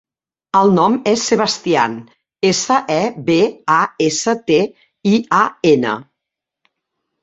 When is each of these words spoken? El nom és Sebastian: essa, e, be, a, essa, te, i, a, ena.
El 0.59 0.71
nom 0.77 0.95
és 1.11 1.25
Sebastian: 1.31 1.99
essa, 2.51 2.79
e, 2.95 2.97
be, 3.31 3.39
a, 3.77 3.79
essa, 4.09 4.39
te, 4.51 4.61
i, 5.15 5.17
a, 5.45 5.47
ena. 5.79 5.99